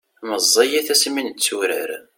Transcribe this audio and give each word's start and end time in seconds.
meẓẓiyit 0.29 0.87
asmi 0.93 1.21
netturar 1.27 1.89